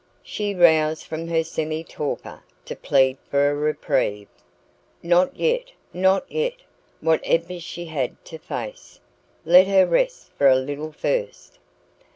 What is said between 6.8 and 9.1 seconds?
Whatever she had to face,